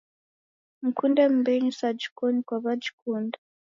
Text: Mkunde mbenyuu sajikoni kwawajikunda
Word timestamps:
Mkunde 0.81 1.23
mbenyuu 1.35 1.71
sajikoni 1.79 2.39
kwawajikunda 2.47 3.37